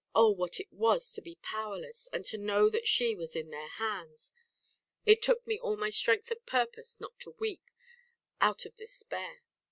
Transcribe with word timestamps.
Oh! 0.15 0.31
what 0.31 0.59
it 0.59 0.73
was 0.73 1.13
to 1.13 1.21
be 1.21 1.37
powerless, 1.43 2.09
and 2.11 2.25
to 2.25 2.35
know 2.35 2.71
that 2.71 2.87
she 2.87 3.13
was 3.13 3.35
in 3.35 3.51
their 3.51 3.67
hands. 3.67 4.33
It 5.05 5.21
took 5.21 5.45
me 5.45 5.59
all 5.59 5.77
my 5.77 5.91
strength 5.91 6.31
of 6.31 6.43
purpose 6.47 6.99
not 6.99 7.19
to 7.19 7.35
weep, 7.37 7.69
out 8.41 8.65
of 8.65 8.71
very 8.73 8.77
despair. 8.87 9.41